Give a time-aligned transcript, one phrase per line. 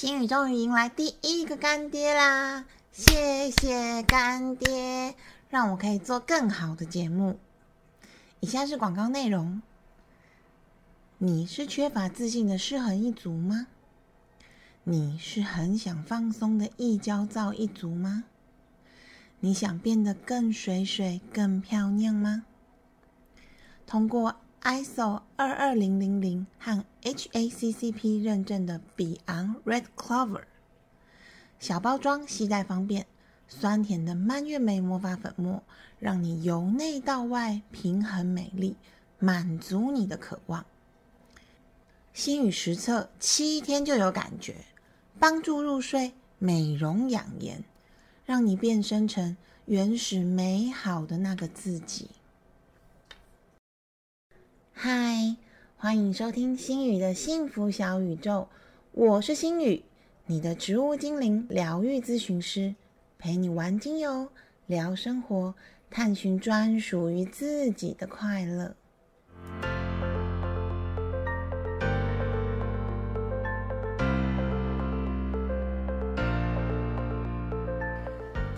[0.00, 2.64] 星宇终于迎来第一个干爹啦！
[2.90, 5.14] 谢谢干爹，
[5.50, 7.38] 让我可以做更好的节目。
[8.40, 9.60] 以下是广告内容。
[11.18, 13.66] 你是缺乏自信的失衡一族吗？
[14.84, 18.24] 你是很想放松的易焦躁一族吗？
[19.40, 22.46] 你想变得更水水、更漂亮吗？
[23.86, 30.42] 通过 ISO 二二零零零和 HACCP 认证的比昂 Red Clover
[31.58, 33.06] 小包装，携带方便，
[33.48, 35.62] 酸甜的蔓越莓魔法粉末，
[35.98, 38.76] 让你由内到外平衡美丽，
[39.18, 40.66] 满足你的渴望。
[42.12, 44.56] 心语实测七天就有感觉，
[45.18, 47.64] 帮助入睡、美容养颜，
[48.26, 52.10] 让你变身成原始美好的那个自己。
[54.82, 55.36] 嗨，
[55.76, 58.46] 欢迎收听心语的幸福小宇宙，
[58.92, 59.82] 我是心语，
[60.24, 62.74] 你的植物精灵疗愈咨询师，
[63.18, 64.30] 陪你玩精油、
[64.66, 65.54] 聊生活，
[65.90, 68.74] 探寻专属于自己的快乐。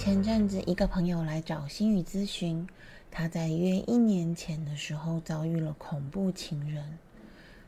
[0.04, 2.68] 前阵子，一个朋友来找心宇咨询，
[3.08, 6.98] 他在约一年前的时候遭遇了恐怖情人。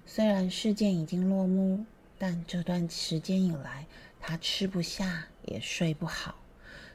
[0.05, 1.85] 虽然事件已经落幕，
[2.19, 3.87] 但这段时间以来，
[4.19, 6.35] 他吃不下，也睡不好，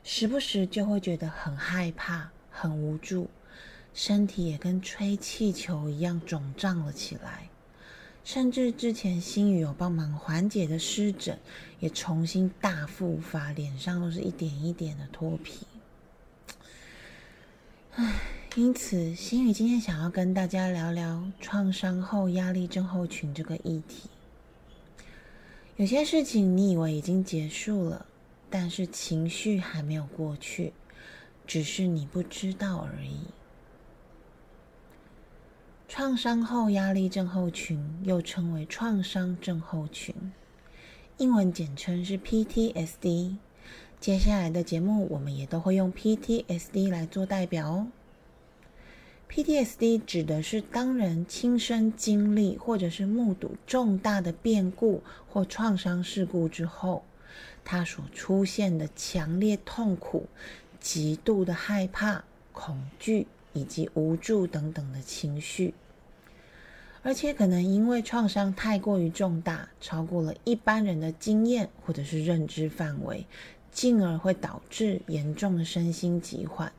[0.03, 3.29] 时不时就会觉得很害怕、很无助，
[3.93, 7.47] 身体也跟吹气球一样肿胀了起来。
[8.31, 11.35] 甚至之前心宇有帮忙缓解的湿疹，
[11.79, 15.65] 也重新大复发，脸上都是一点一点的脱皮。
[17.95, 18.21] 唉，
[18.55, 24.07] 因此心宇今天想要跟大家聊聊创伤后压力症候群这个议题。
[25.77, 28.05] 有些事情你以为已经结束了，
[28.47, 30.71] 但是情绪还没有过去，
[31.47, 33.21] 只是你不知道而已。
[35.91, 40.13] 创伤后压力症候群又称为创伤症候群，
[41.17, 43.37] 英文简称是 PTSD。
[43.99, 47.87] 接下来的节目我们也都会用 PTSD 来做代表哦。
[49.31, 57.03] PTSD 指的是当人亲身经历或者是目睹重大的变故或创伤事故之后，
[57.65, 60.27] 他所出现的强烈痛苦、
[60.79, 63.25] 极度的害怕、恐惧。
[63.53, 65.73] 以及无助等等的情绪，
[67.01, 73.25] 而且可能因为创伤太过于重大，超过了一般人的经验或者是认知范围，
[73.71, 76.71] 进而会导致严重的身心疾患，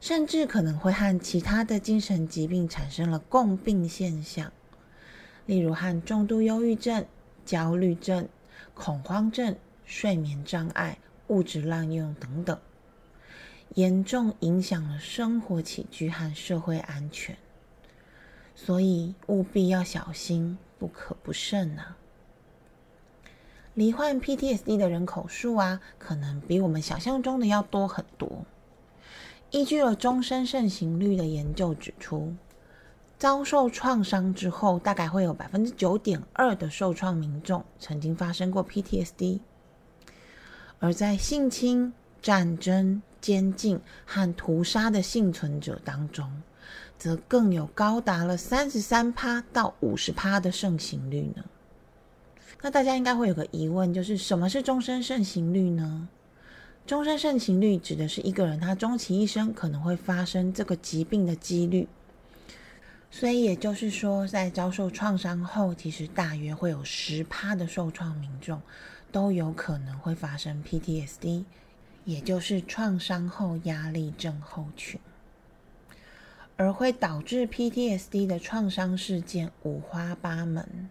[0.00, 4.52] 甚至可能会和其他的精神疾病产生了共病现象，
[5.46, 7.04] 例如和重度忧郁症、
[7.44, 8.28] 焦虑症、
[8.74, 12.58] 恐慌症、睡眠障碍、物质滥用等等。
[13.74, 17.36] 严重影响了生活起居和社会安全，
[18.54, 21.96] 所以务必要小心，不可不慎啊！
[23.74, 28.44] 罹患 PTSD 的人口数啊，可能比我们想象中的要多很多。
[29.50, 32.34] 依据了终身盛行率的研究指出，
[33.18, 39.40] 遭受创伤之后，大概会有百分之九点二的受创民众曾经发生过 PTSD，
[40.80, 43.02] 而在性侵、战争。
[43.20, 46.42] 监禁和屠杀的幸存者当中，
[46.98, 51.44] 则更有高达了三十三趴到五十趴的盛行率呢。
[52.60, 56.08] 那大家应该会有个疑问，就是什么是终身盛行率呢？
[56.86, 61.86] 终身盛行率指的是一个人他终其一生可能会发生这个疾病的几率。
[63.10, 68.60] 所以也就是说，在遭受创伤后，其实大约会有十趴的受创民众
[69.10, 71.44] 都有可能会发生 PTSD。
[72.08, 74.98] 也就是创伤后压力症候群，
[76.56, 80.88] 而会导致 PTSD 的创伤事件五花八门，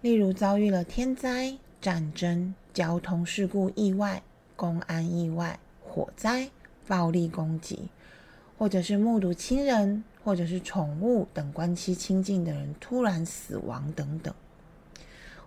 [0.00, 4.22] 例如遭遇了天灾、战争、交通事故、意外、
[4.54, 6.48] 公安意外、火灾、
[6.86, 7.88] 暴力攻击，
[8.56, 14.32] 或者是目睹亲人或者是宠物等关系亲近的人突然死亡等等，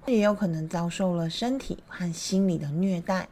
[0.05, 3.29] 也有可能遭受了身体和心理的虐待。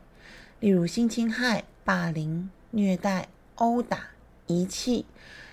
[0.62, 4.12] 例如性侵害、霸凌、虐待、殴打、
[4.46, 5.08] 遗弃，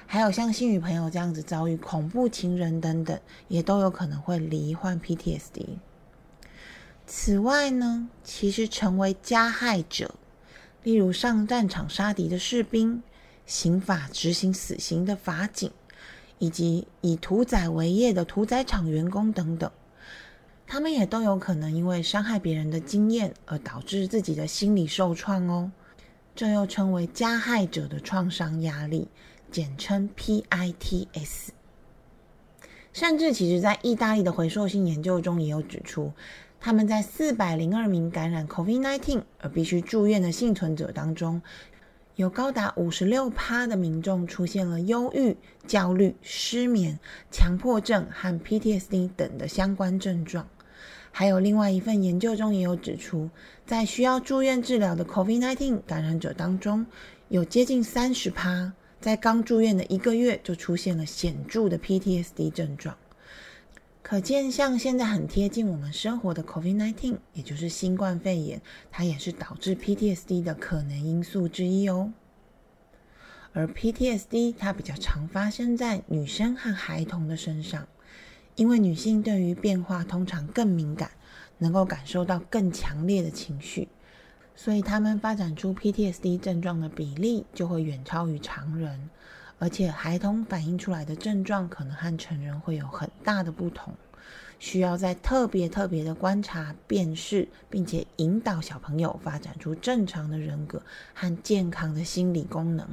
[0.06, 3.18] 还有像新宇朋友这样子遭遇恐怖情人等等，
[3.48, 5.78] 也都有可能会罹患 PTSD。
[7.06, 10.14] 此外呢，其实成为加害者，
[10.82, 13.02] 例如上战场杀敌的士兵、
[13.46, 15.70] 刑法执行死刑的法警，
[16.38, 19.72] 以及以屠宰为业的屠宰场员工等等，
[20.70, 25.72] 他们也都有可能因为伤害别人的经验而导致自己的心理受创哦。
[26.36, 29.08] 这又称为加害者的创伤压力，
[29.50, 31.48] 简称 PITS。
[32.92, 36.12] 甚至，其实在意大利的回溯性研究中也有指出，
[36.60, 41.40] 他们在四百零二名感染 COVID-19 而必须住院的幸存者当中。
[42.16, 45.36] 有高达五十六趴的民众出现了忧郁、
[45.66, 46.98] 焦虑、失眠、
[47.30, 50.46] 强迫症和 PTSD 等的相关症状。
[51.18, 53.28] 还有另外一份研究中也有指出，
[53.66, 56.86] 在需要住院治疗的 COVID-19 感染者当中，
[57.28, 62.96] 有接近三十趴在刚住院的一个月就出现了显著的 PTSD 症状。
[64.00, 68.62] 可见，像现在很贴近我们生活的 COVID-19，也就是新冠肺炎，
[68.92, 72.12] 它也是导致 PTSD 的可能因素之一哦。
[73.52, 77.88] 而 PTSD 它比较常发生在女生和孩童的身上，
[78.58, 81.12] 因为女性对于变化通常更敏感，
[81.58, 83.86] 能够感受到更强烈的情绪，
[84.56, 89.08] 所以她们发展出 PTSD 症状的比例就会远超于常人。
[89.60, 93.94] 而且，孩童反映出来的症状可能和成人会有很大的不同，
[94.58, 100.82] 需要在特别特别的观察、辨识，并且引导小朋友发展出正常的人格
[101.14, 102.88] 和健康的心理功能，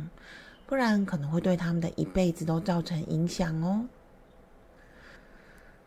[0.67, 3.87] 不然可能会对他们的一辈子都造成影响哦。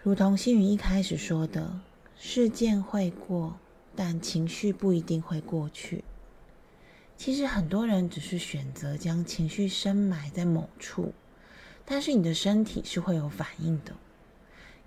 [0.08, 1.80] 如同新宇一开始说的，
[2.18, 3.58] 事件会过，
[3.94, 6.02] 但情绪不一定会过去。
[7.18, 11.12] 其实很多人只是选择将情绪深埋在某处，
[11.84, 13.92] 但是你的身体是会有反应的。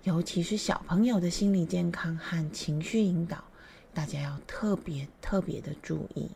[0.02, 3.44] 尤其是小朋友的心理健康和情绪引导，
[3.94, 6.32] 大家要特别特别的注意。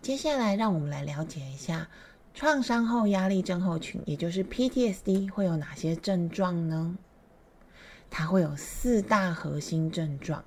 [0.00, 1.88] 接下来，让我们来了解一下
[2.36, 6.98] 创伤后压力症候群，也就是 PTSD 会有哪些症状呢？
[8.10, 10.44] 它会有四大核心症状，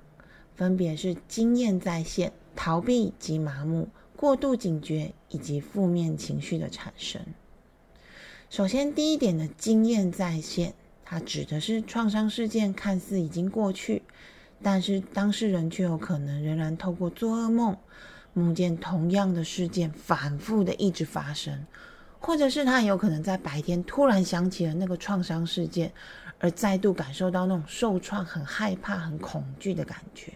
[0.54, 2.32] 分别是经验再现。
[2.54, 7.20] 逃避及麻木、过度警觉以及负面情绪的产生。
[8.48, 14.02] 首先，第一点的经验再现，它指的是创伤事件看似已经过去，
[14.62, 17.76] 但是当事人却有可能仍然透过做噩梦，
[18.32, 21.66] 梦见同样的事件反复的一直发生，
[22.18, 25.92] 或者是他有可能在白天突然想起了那个创伤事件，
[26.38, 30.32] 而再度感受到那种受创、很害怕、很恐惧的感觉。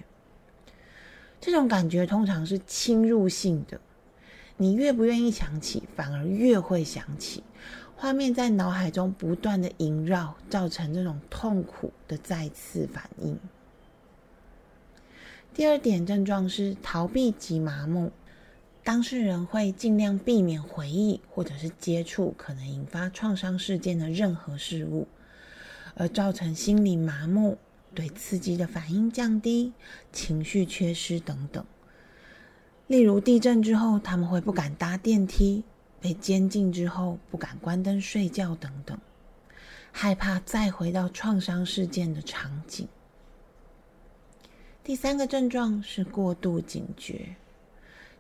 [1.41, 3.79] 这种感觉通常是侵入性的，
[4.57, 7.45] 你越不愿意想起，反而越会想起，
[7.95, 13.39] 画面在脑海中不断的萦绕，造成这种痛苦的再次反应。
[15.55, 18.11] 第二点症状是逃避及麻木，
[18.83, 25.07] 当事人会尽量避免回忆或者是接触可能引发创伤事件的任何事物，
[25.95, 27.57] 而造成心理麻木。
[27.95, 29.73] 对刺激的反应降低，
[30.13, 31.65] 情绪缺失等等。
[32.89, 35.63] 例如地震之后，他们会不敢搭电梯；
[36.01, 38.99] 被监禁之后，不敢关灯睡觉等等，
[39.93, 42.89] 害怕再回到创伤事件的场景。
[44.85, 47.37] 第三个症状是过度警觉，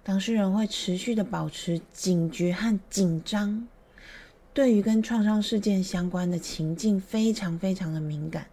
[0.02, 3.68] 当事人会持续的保持警觉和紧张，
[4.54, 8.46] 对于跟创伤事件相关的情境非常非常的敏感。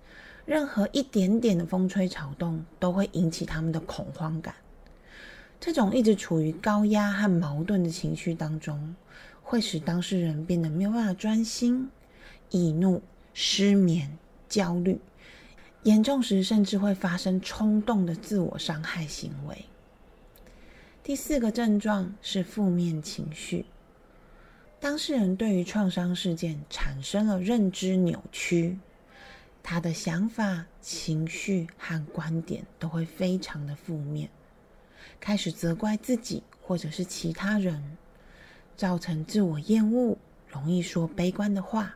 [0.45, 4.55] 任何一点点的风吹草动都会引起他们的恐慌感。
[5.61, 8.93] 这种一直处于高压和矛盾的情绪当中，
[9.41, 11.89] 会使当事人变得没有办法专心、
[12.49, 13.01] 易怒、
[13.33, 14.17] 失眠、
[14.49, 14.99] 焦虑，
[15.83, 19.65] 严重时甚至会发生冲动的自我伤害行为。
[21.03, 23.65] 第四个症状是负面情绪，
[24.79, 28.77] 当事人对于创伤事件产生了认知扭曲。
[29.63, 34.27] 他的想法、情绪和观点都会非常的负面，
[35.19, 37.97] 开始责怪自己或者是其他人，
[38.75, 41.95] 造成自我厌恶，容易说悲观的话，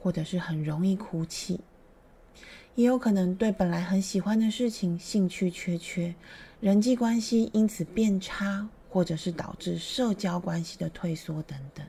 [0.00, 1.58] 或者是很容易哭泣，
[2.76, 6.14] 也有可能对本来很喜欢的事情兴趣缺缺，
[6.60, 11.84] 人际关系因此变差，或者是导致社交关系的退缩等等。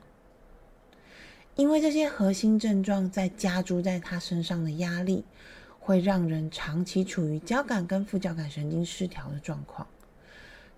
[1.54, 5.24] 因为这些核心症状在加诸在他身上的压力，
[5.78, 9.86] 会让人长期处于交感跟副交感神经失调的状况。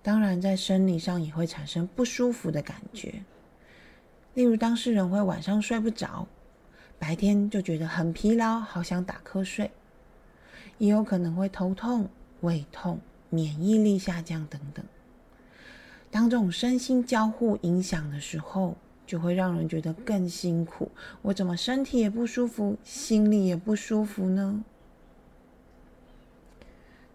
[0.01, 3.23] 当然，在生理上也会产生不舒服的感觉，
[4.33, 6.27] 例如当事人会晚上睡不着，
[6.99, 9.71] 白天就觉得很疲劳，好想打瞌睡，
[10.77, 12.09] 也有可能会头痛、
[12.41, 14.85] 胃痛、免疫力下降等等。
[16.11, 20.89] 当这种身心交互影响的时候，就会让人觉得更辛苦。
[21.21, 24.63] 我怎么身体也不舒服，心里也不舒服呢？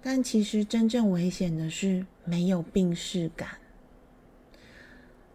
[0.03, 3.49] 但其实真正危险的是没有病逝感。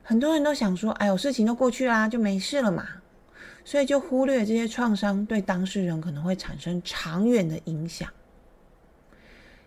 [0.01, 2.88] 很多人都想说：“哎呦，事情都过去啦，就没事了嘛。”
[3.65, 8.07] 所以就忽略这些创伤对当事人可能会产生长远的影响。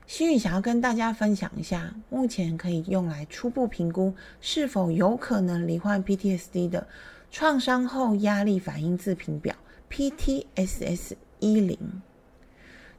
[0.06, 6.86] 心宇想要跟大家分享一下，目前可以用来初步评估是否有可能罹患 PTSD 的
[7.30, 9.54] 创伤后压力反应自评表
[9.90, 11.76] （PTSS 一零）。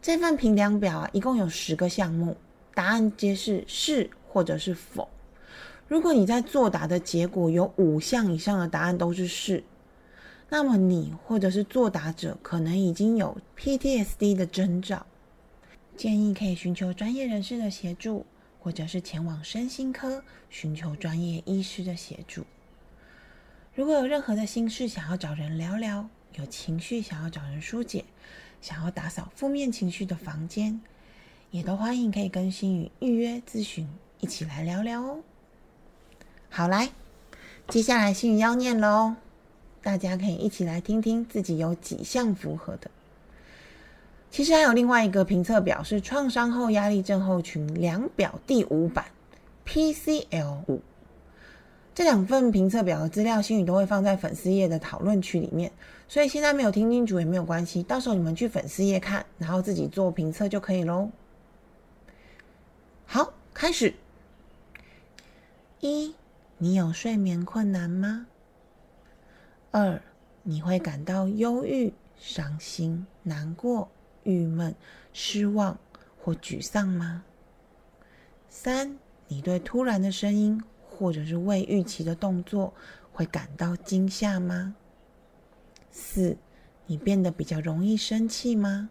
[0.03, 2.37] 这份评量表啊，一共有十个项目，
[2.75, 5.09] 答案皆是是或者是否。
[5.87, 9.63] 如果你在作答的结果有五项以上的答案都是是。
[10.49, 15.05] 那么你或者是作答者可能已经有 PTSD 的征兆，
[15.95, 18.25] 建议可以寻求专业人士的协助，
[18.59, 22.45] 或者是前往身心科寻求专业医师的协助。
[23.75, 28.03] 如果有任何的心事想要找人聊聊，有情绪想要找人疏解，
[28.59, 30.81] 想要打扫负面情绪的房间，
[31.51, 33.87] 也都欢迎可以跟心宇预约咨询，
[34.19, 35.19] 一起来聊聊哦。
[36.49, 36.89] 好，来，
[37.67, 39.15] 接下来心宇要念了哦。
[39.81, 42.89] 大家可以一起来听听自己有几项符合的。
[44.31, 49.05] 其实还有另外一个评测表，是创伤后压力症候群量表第五版
[49.65, 50.81] （PCL 五）。
[51.95, 55.71] 这两份评测表的资料，心宇都会放在粉丝页的讨论区里面，
[56.07, 61.09] 所以现在没有听清楚也没有关系，到时候你们去粉丝页看，然后自己做评测就可以喽。
[63.05, 63.93] 好，开始。
[65.81, 66.13] 一，
[66.57, 68.27] 你有睡眠困难吗？
[69.71, 70.01] 二，
[70.41, 73.87] 你会感到忧郁、伤心、难过、
[74.23, 74.73] 郁闷、
[75.13, 75.77] 失望
[76.19, 77.23] 或沮丧吗？
[78.49, 78.97] 三，
[79.27, 80.59] 你对突然的声音
[80.89, 82.73] 或者是未预期的动作
[83.13, 84.75] 会感到惊吓吗？
[85.91, 86.35] 四，
[86.87, 88.89] 你变得比较容易生气吗？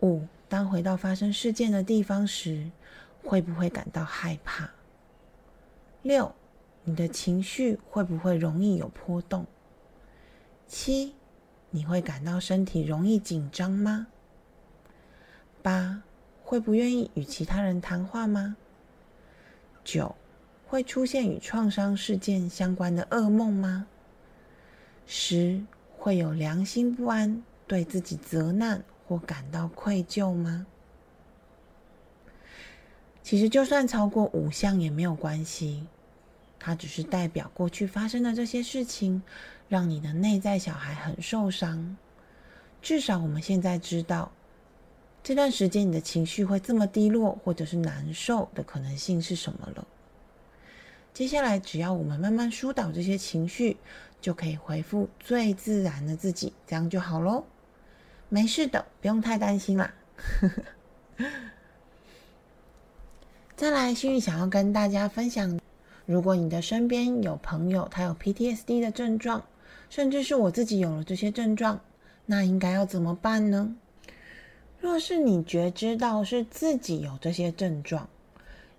[0.00, 2.68] 五，当回到发生事件的地方时，
[3.22, 4.68] 会不会感到害怕？
[6.02, 6.34] 六。
[6.88, 9.44] 你的情绪会不会容易有波动？
[10.66, 11.12] 七，
[11.68, 14.06] 你会感到身体容易紧张吗？
[15.60, 16.02] 八，
[16.42, 18.56] 会不愿意与其他人谈话吗？
[19.84, 20.16] 九，
[20.66, 23.86] 会出现与创伤事件相关的噩梦吗？
[25.06, 25.62] 十，
[25.98, 30.66] 会有良心不安，对自己责难或感到愧疚吗？
[33.22, 35.86] 其实，就算超过五项也没有关系。
[36.58, 39.22] 它只是代表过去发生的这些事情，
[39.68, 41.96] 让你的内在小孩很受伤。
[42.80, 44.30] 至少我们现在知道，
[45.22, 49.86] 这段时间你的情绪会这么低落或者是难受的可能性是什么了。
[51.12, 53.76] 接下来，只要我们慢慢疏导这些情绪，
[54.20, 57.44] 就可以回复最自然的自己，这样就好喽。
[58.28, 59.92] 没事的，不用太担心啦。
[63.56, 65.58] 再来，幸运想要跟大家分享。
[66.08, 69.44] 如果你的身边有朋友，他有 PTSD 的症状，
[69.90, 71.82] 甚至是我自己有了这些症状，
[72.24, 73.76] 那应该要怎么办呢？
[74.80, 78.08] 若是你觉知到是自己有这些症状，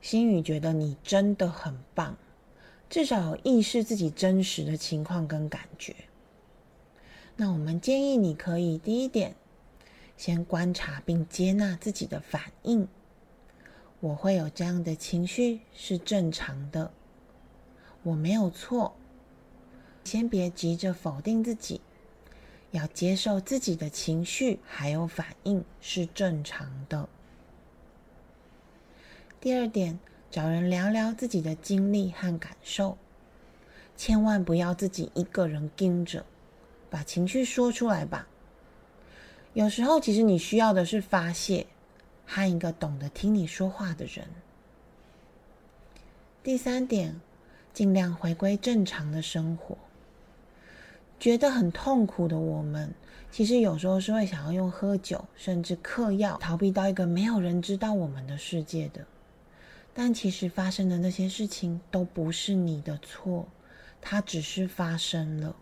[0.01, 2.17] 心宇觉得你真的很棒，
[2.89, 5.95] 至少有意识自己真实的情况跟感觉。
[7.35, 9.35] 那我们建议你可以第一点，
[10.17, 12.87] 先观察并接纳自己的反应。
[13.99, 16.91] 我会有这样的情绪是正常的。
[18.03, 18.95] 我没有错，
[20.05, 21.81] 先别急着否定自己，
[22.71, 27.09] 要接受自己的情绪还有反应是正常的。
[29.41, 29.99] 第二点，
[30.31, 32.97] 找人聊聊自己的经历和感受，
[33.97, 36.25] 千万不要自己一个人盯着，
[36.89, 38.27] 把情绪说出来吧。
[39.53, 41.67] 有时候，其实你需要的是发泄
[42.25, 44.25] 和一个懂得听你说话的人。
[46.41, 47.19] 第三点。
[47.73, 49.77] 尽量回归正常的生活。
[51.19, 52.93] 觉得很痛苦的我们，
[53.29, 59.05] 其实有时候是会想要用喝酒，甚至嗑药，逃避到一个没有人知道我们的世界的。
[59.93, 63.47] 但其实发生的那些事情都不是你的错，
[63.99, 65.55] 它只是发生了。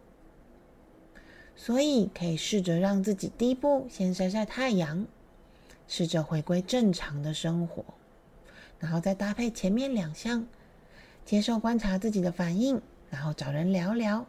[1.55, 5.07] 所以可以试着让自己第一步先晒晒太阳，
[5.87, 7.83] 试着回归正常的生活，
[8.79, 10.45] 然后再搭配前面两项。
[11.27, 14.25] 接受观察自己的反应，然后找人聊聊。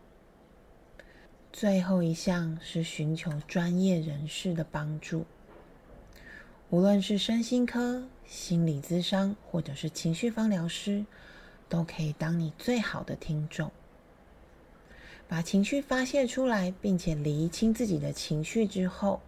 [1.53, 5.25] 最后一项是寻求专业人士的帮助，
[6.71, 11.07] 无论是身心科、心理咨商，或者是情绪方疗师，
[11.69, 13.71] 都可以当你最好的听众。
[15.29, 19.21] 把情绪发泄出来，并且厘清自己的情绪之后，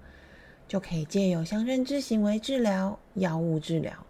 [0.66, 4.04] 就可以借由像认知行为治疗、药物治疗，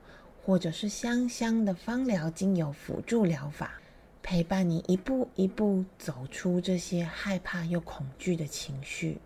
[0.45, 3.81] 或者是香香的芳疗精油辅助疗法，
[4.23, 9.19] 陪伴你一步一步走出这些害怕又恐惧的情绪。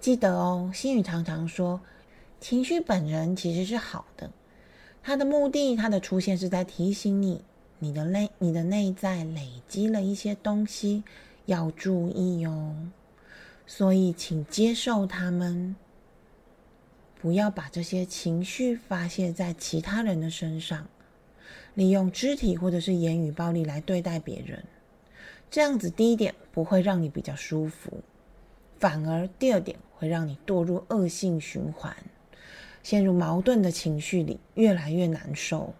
[0.00, 1.80] 记得哦，心语常常说，
[2.40, 4.30] 情绪本人其实是好的，
[5.02, 7.42] 它的目的，它的出现是在提醒你，
[7.78, 11.02] 你的内，你的内在累积了一些东西。
[11.46, 12.74] 要注意哦，
[13.68, 15.76] 所以请接受他们，
[17.20, 20.86] 不要把这些情绪发泄在其他人的身上，
[21.74, 24.64] 利用肢体或者是言语暴力来对待别人，
[25.50, 28.02] 这样子第一点不会让你比较舒服，
[28.78, 31.96] 反而第二点会让你堕入恶性循环，
[32.82, 35.74] 陷入矛盾的情绪里，越来越难受。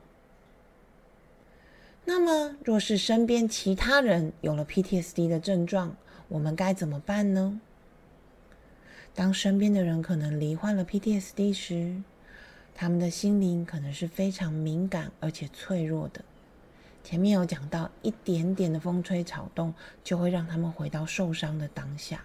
[2.05, 5.97] 那么，若是身边其他人有了 PTSD 的症状，
[6.29, 7.61] 我们该怎么办呢？
[9.17, 12.03] 当身边的人可能罹患了 PTSD 时，
[12.75, 16.23] 他们的心灵可能是非常敏感而且脆弱的。
[17.03, 19.73] 前面有讲到，一点点的风吹草动
[20.05, 22.23] 就会让他们回到受伤的当下。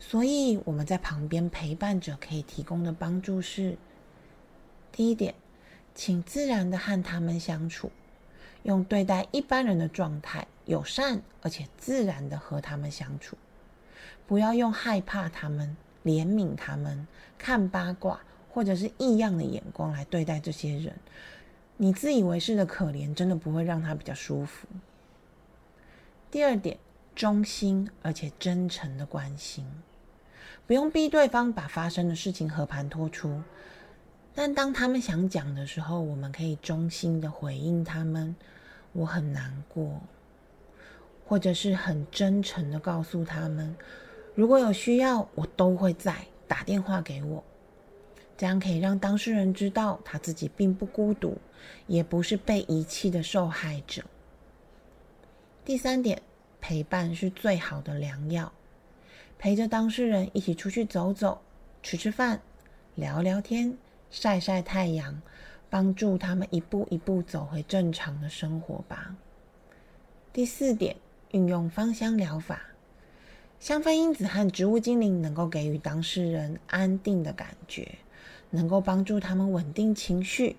[0.00, 3.78] 所以我们在旁边陪伴者可以提供的帮助是：
[4.90, 5.36] 第一点，
[5.94, 7.92] 请自然的和他们相处。
[8.64, 13.38] 用对待一般人的状态，友善而且自然的和他们相处，
[14.26, 17.06] 不要用害怕他们、怜悯他们、
[17.38, 20.94] 看八卦或者是异样的眼光来对待这些人。
[21.76, 24.66] 你自以为是的可怜，真的不会让他比较舒服。
[26.30, 26.78] 第二点，
[27.14, 29.64] 忠心而且真诚的关心，
[30.66, 33.42] 不用逼对方把发生的事情和盘托出。
[34.34, 38.34] 但当他们想讲的时候，我们可以衷心的回应他们
[38.92, 40.00] ：“我很难过。”
[41.26, 43.74] 或者是很真诚的告诉他们
[44.36, 46.14] ：“如果有需要，我都会在，
[46.46, 47.42] 打电话给我。”
[48.38, 51.38] 这样可以让当事人知道他自己并不孤独，
[51.86, 54.04] 也不是被遗弃的受害者。
[55.64, 56.20] 第三点，
[56.60, 58.52] 陪伴是最好的良药，
[59.38, 61.40] 陪着当事人一起出去走走，
[61.82, 62.40] 吃吃饭，
[62.94, 63.76] 聊聊天。
[64.10, 65.22] 晒晒太阳，
[65.70, 69.16] 帮助他们一步一步走回正常的生活吧。
[70.32, 70.94] 第四点，
[71.30, 72.60] 运用芳香疗法，
[73.60, 77.98] 香氛因子和植物精灵能够给予当事人安定的感觉，
[78.50, 80.56] 能够帮助他们稳定情绪，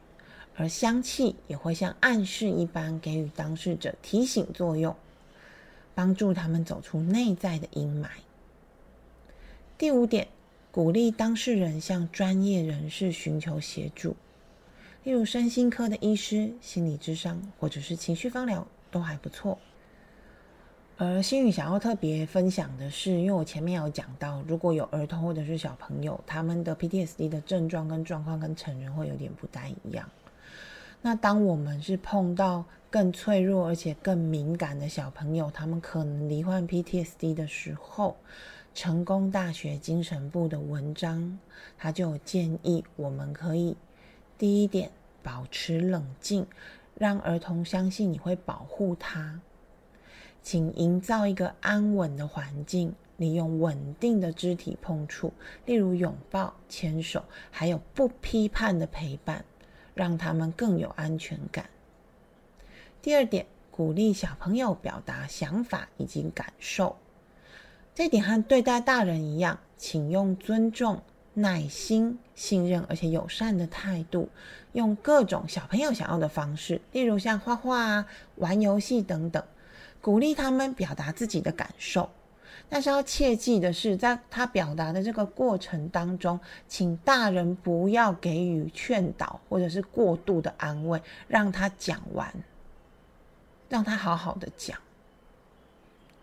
[0.56, 4.96] 而香气也会像暗示一般给予当事者提醒作用，
[5.94, 8.08] 帮助他们走出内在的阴霾。
[9.78, 10.28] 第五点。
[10.70, 14.16] 鼓励当事人向专业人士寻求协助，
[15.04, 19.58] 例如身心科的医师、心理智商或者是情绪方疗都还不错。
[20.98, 30.10] 而心宇想要特别分享的是，因为我前面有讲到，如果有儿童或者是小朋友，他们的 PTSD 的症状跟状况跟成人会有点不太一样。
[31.02, 38.16] 那当我们是碰到更脆弱而且更敏感的小朋友，他们可能罹患 PTSD 的时候。
[38.74, 41.40] 成功大学精神部的文章，
[41.80, 43.76] 他就建议我们可以
[44.38, 44.92] 第一点
[45.24, 46.46] 保持冷静，
[46.94, 49.42] 让儿童相信你会保护他，
[50.48, 55.34] 请营造一个安稳的环境，利用稳定的肢体碰触，
[55.66, 59.44] 例如拥抱、牵手，还有不批判的陪伴，
[59.94, 61.70] 让他们更有安全感。
[63.02, 66.96] 第二点，鼓励小朋友表达想法以及感受。
[67.94, 71.02] 这点和对待大人一样，请用尊重、
[71.34, 74.30] 耐心、信任而且友善的态度，
[74.72, 78.06] 用各种小朋友想要的方式，例如像画画啊、
[78.36, 79.44] 玩游戏等等，
[80.02, 82.10] 鼓励他们表达自己的感受。
[82.70, 92.34] 但是要切记的是，在他表达的这个过程当中，请大人不要给予劝导或者是过度的安慰，让他讲完，
[93.70, 94.78] 让他好好的讲。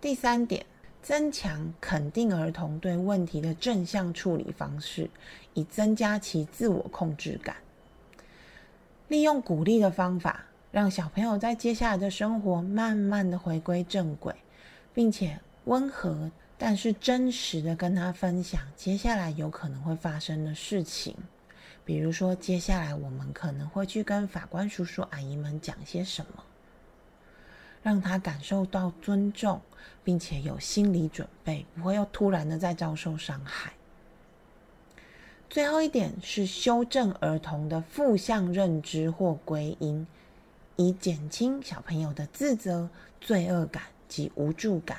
[0.00, 0.64] 第三点。
[1.02, 5.10] 增强肯定儿童对问题的正向处理方式，
[5.52, 7.56] 以增加其自我控制感。
[9.08, 14.34] 利用鼓励的方法，让小朋友在接下来的生活慢慢的回归正轨，
[14.92, 21.16] 并且温和但是真实的跟他分享接下来有可能会发生的事情。
[21.84, 26.42] 比如说，接下来我们可能会去跟法官叔叔阿姨们讲些什么。
[27.80, 29.60] 让他感受到尊重，
[30.02, 33.74] 并且有心理准备，不会又突然的再遭受伤害。
[35.48, 40.04] 最后一点是修正儿童的负向认知或归因，
[40.76, 42.88] 以减轻小朋友的自责、
[43.20, 44.98] 罪恶感及无助感。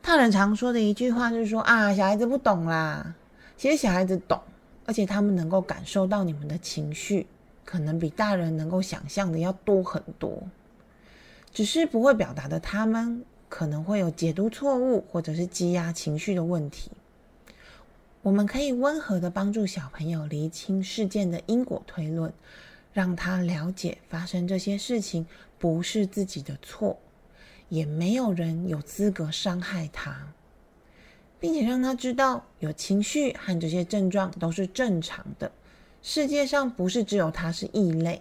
[0.00, 3.14] 大人常说的一句话就是说啊，小孩子不懂啦。
[3.56, 4.40] 其实小孩子懂，
[4.84, 7.26] 而且他们能够感受到你们的情绪，
[7.64, 10.42] 可能比大人能够想象的要多很多。
[11.52, 16.90] 只是不会表达的，他们可能会有解读错误，或者是积压情绪的问题。
[18.22, 22.32] 我们可以温和的帮助小朋友厘清事件的因果推论，
[22.92, 25.26] 让他了解发生这些事情
[25.58, 26.98] 不是自己的错。
[27.68, 30.34] 也没有人有资格伤害他，
[31.40, 35.50] 并且让他知道有情绪和这些症状都是正常的。
[36.02, 38.20] 世界上不是只有他是异类。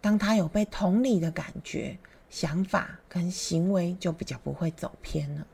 [0.00, 1.98] 当他有被同理的感觉，
[2.30, 5.46] 想法跟行为就比较不会走偏了。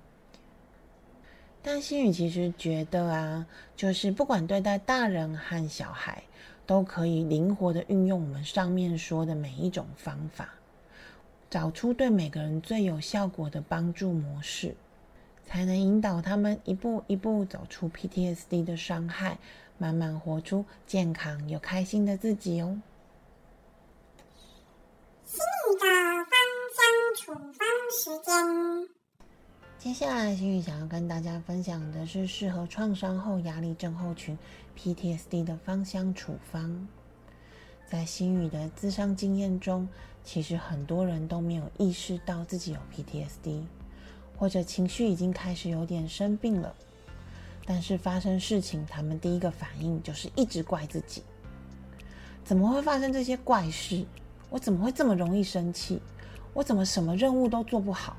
[1.61, 6.23] 但心宇其实觉得啊，就是不管对待大人和小孩，
[6.73, 10.49] 都可以灵活的运用我们上面说的每一种方法。
[11.51, 14.75] 找出对每个人最有效果的帮助模式，
[15.47, 19.37] 才能引导他们一步一步走出 PTSD 的伤害，
[19.77, 22.81] 慢慢活出健康又开心的自己哦。
[25.27, 25.87] 心语的
[26.25, 26.33] 芳
[26.73, 26.83] 香
[27.19, 28.33] 处方时间，
[29.83, 34.39] 接下来心宇想要跟大家分享的是适合创伤后压力症候群
[34.79, 36.87] PTSD 的芳香处方。
[37.91, 39.89] 在心宇的自伤经验中。
[40.23, 43.65] 其实很多人都没有意识到自己有 PTSD，
[44.37, 46.73] 或者情绪已经开始有点生病了。
[47.67, 51.25] 但是发生事情，他们第一个反应就是一直怪自己：
[52.45, 54.07] 怎么会发生这些怪事？
[54.49, 56.01] 我怎么会这么容易生气？
[56.55, 58.17] 我怎么什么任务都做不好？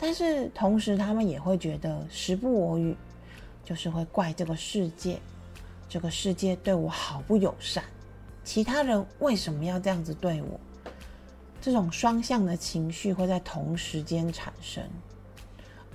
[0.00, 2.96] 但是同时，他们也会觉得时不我与，
[3.62, 5.20] 就是会怪这个世界，
[5.90, 7.84] 这个世界对我好不友善。
[8.42, 10.58] 其他人为什么要这样子对我？
[11.60, 14.82] 这种双向的情绪会在同时间产生，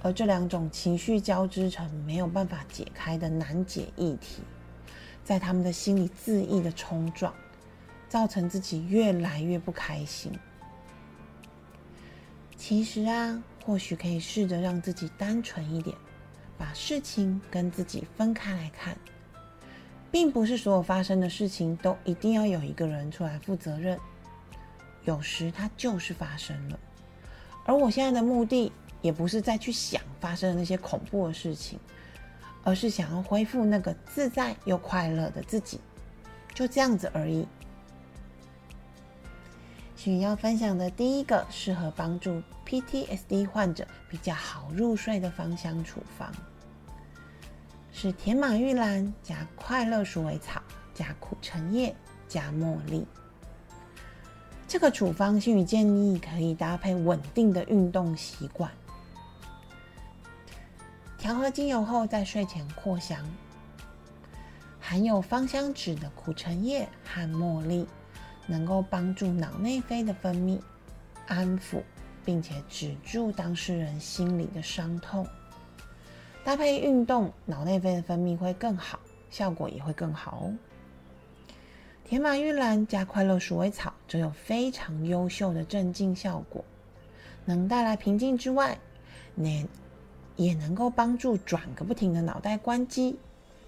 [0.03, 4.43] 而这两种情绪交织成没有办法解开的难解议题，
[5.23, 7.33] 在他们的心里恣意的冲撞，
[8.07, 10.31] 造成自己越来越不开心。
[12.55, 15.97] 其实啊，或许可以试着让自己单纯一点，
[16.57, 18.95] 把事情跟自己分开来看。
[20.11, 23.99] 并不是所有发生的事情都一定要有一个人出来负责任，
[25.03, 26.79] 有时它就是发生了。
[27.65, 31.77] 而我现在的目的也不是再去想发生的那些恐怖的事情，
[32.63, 35.81] 而是想要恢复那个自在又快乐的自己，
[36.53, 37.45] 就这样子而已。
[40.05, 46.31] 需要分享的第一个适合帮助 PTSD 患者比较好入睡的芳香处方。
[47.91, 50.61] 是甜马玉兰加快乐鼠尾草
[50.93, 51.95] 加苦橙叶
[52.27, 53.03] 加茉莉。
[54.67, 58.69] 这个处方，心语建议可以搭配稳定的运动习惯，
[61.17, 63.17] 调和精油后在睡前扩香。
[64.79, 67.87] 含有芳香脂的苦橙叶和茉莉，
[68.47, 70.59] 能够帮助脑内啡的分泌，
[71.27, 71.81] 安抚
[72.23, 75.27] 并且止住当事人心里的伤痛。
[76.43, 80.53] 搭配运动，脑内啡的分泌会更好，效果也会更好哦。
[82.03, 86.63] 铁马玉兰加快乐鼠尾草则有非常优秀的镇静效果，
[87.45, 88.77] 能带来平静之外，
[89.33, 89.67] 能
[90.35, 93.17] 也能够帮助转个不停的脑袋关机，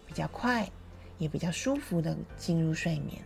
[0.06, 0.70] 比较快，
[1.18, 3.20] 也比较舒服的进入睡眠。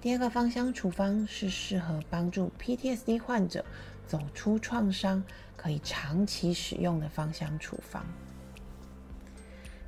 [0.00, 3.64] 第二个芳香处方是适合帮助 PTSD 患者
[4.06, 5.22] 走出创伤。
[5.60, 8.00] 可以长期使用的芳香处方，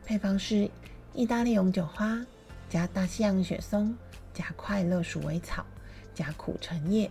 [0.04, 0.68] 配方是
[1.14, 2.26] 意大利永久花
[2.68, 3.96] 加大西洋雪松
[4.34, 5.64] 加快乐鼠尾草
[6.12, 7.08] 加苦橙叶，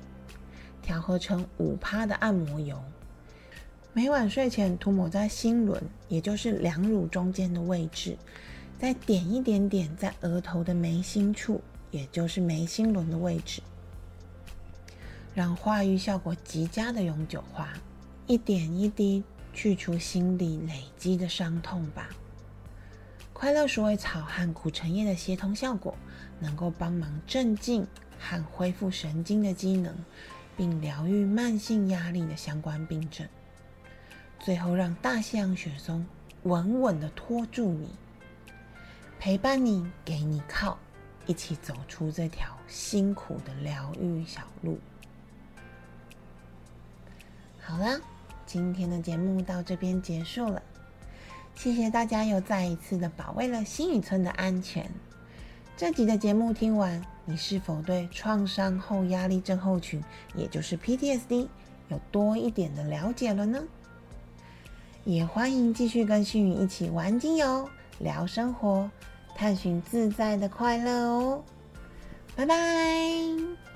[0.81, 2.77] 调和成五趴的按摩油，
[3.93, 8.17] 每晚睡前涂抹在心轮，也就是两乳中间的位置，
[8.77, 13.61] 再点一点点在额头的眉心处，也就是眉心轮的位置，
[15.33, 17.69] 让化瘀效果极佳的永久花。
[18.27, 19.23] 一点一滴
[19.53, 22.09] 去除心里累积的伤痛吧。
[23.33, 25.95] 快乐鼠尾草和苦橙叶的协同效果，
[26.39, 27.87] 能够帮忙镇静
[28.19, 29.95] 和恢复神经的机能，
[30.55, 33.27] 并疗愈慢性压力的相关病症。
[34.39, 36.05] 最后，让大西洋雪松
[36.43, 37.89] 稳稳的托住你，
[39.19, 40.77] 陪伴你，给你靠，
[41.29, 44.79] 一起走出这条辛苦的疗愈小路。
[47.61, 48.01] 好啦。
[48.47, 50.59] 今天的节目到这边结束了，
[51.53, 54.89] 谢谢大家又再一次的保卫了新宇村的安全。
[55.77, 61.47] 这集的节目听完，你是否对创伤后压力症候群，也就是 PTSD，
[61.89, 63.61] 有多一点的了解了呢？
[65.03, 68.89] 也欢迎继续跟星宇一起玩精油、聊生活、
[69.39, 71.41] 探寻自在的快乐哦。
[72.35, 73.68] 拜拜。